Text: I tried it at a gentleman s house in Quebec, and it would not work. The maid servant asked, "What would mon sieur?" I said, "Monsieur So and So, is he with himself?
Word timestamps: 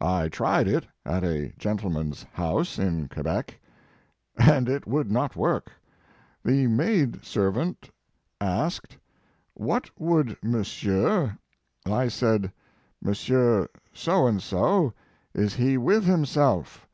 I 0.00 0.28
tried 0.28 0.68
it 0.68 0.86
at 1.04 1.24
a 1.24 1.52
gentleman 1.58 2.12
s 2.12 2.24
house 2.34 2.78
in 2.78 3.08
Quebec, 3.08 3.58
and 4.38 4.68
it 4.68 4.86
would 4.86 5.10
not 5.10 5.34
work. 5.34 5.72
The 6.44 6.68
maid 6.68 7.24
servant 7.24 7.90
asked, 8.40 8.96
"What 9.54 9.90
would 9.98 10.36
mon 10.40 10.62
sieur?" 10.62 11.36
I 11.84 12.06
said, 12.06 12.52
"Monsieur 13.02 13.66
So 13.92 14.28
and 14.28 14.40
So, 14.40 14.92
is 15.34 15.54
he 15.54 15.76
with 15.76 16.04
himself? 16.04 16.86